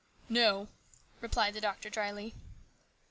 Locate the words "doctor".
1.61-1.87